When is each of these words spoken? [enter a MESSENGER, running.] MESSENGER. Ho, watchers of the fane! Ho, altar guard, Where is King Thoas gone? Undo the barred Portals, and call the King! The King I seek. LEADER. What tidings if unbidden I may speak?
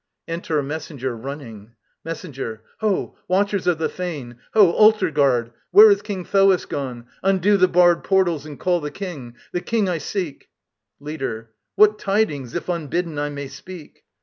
[enter 0.27 0.57
a 0.57 0.63
MESSENGER, 0.63 1.15
running.] 1.15 1.73
MESSENGER. 2.03 2.63
Ho, 2.79 3.15
watchers 3.27 3.67
of 3.67 3.77
the 3.77 3.87
fane! 3.87 4.37
Ho, 4.55 4.71
altar 4.71 5.11
guard, 5.11 5.51
Where 5.69 5.91
is 5.91 6.01
King 6.01 6.25
Thoas 6.25 6.65
gone? 6.65 7.05
Undo 7.21 7.55
the 7.55 7.67
barred 7.67 8.03
Portals, 8.03 8.47
and 8.47 8.59
call 8.59 8.81
the 8.81 8.89
King! 8.89 9.35
The 9.51 9.61
King 9.61 9.87
I 9.87 9.99
seek. 9.99 10.49
LEADER. 10.99 11.51
What 11.75 11.99
tidings 11.99 12.55
if 12.55 12.67
unbidden 12.67 13.19
I 13.19 13.29
may 13.29 13.47
speak? 13.47 14.03